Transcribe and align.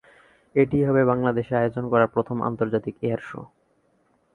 এটিই 0.55 0.83
হবে 0.83 1.01
বাংলাদেশে 1.05 1.53
আয়োজন 1.55 1.85
করা 1.89 2.05
প্রথম 2.07 2.37
আন্তর্জাতিক 2.49 2.95
এয়ার 3.01 3.21
শো। 3.29 3.41